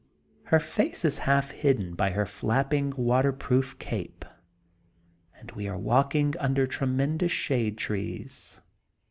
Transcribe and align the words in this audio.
Her 0.45 0.59
face 0.59 1.05
is 1.05 1.19
half 1.29 1.51
hidden 1.51 1.93
by 1.93 2.09
her 2.09 2.25
flapping 2.25 2.91
waterproof 2.97 3.77
cape 3.77 4.25
and 5.37 5.51
we 5.51 5.67
are 5.67 5.77
walking 5.77 6.33
under 6.39 6.65
tremendous 6.65 7.31
shade 7.31 7.77
trees. 7.77 8.59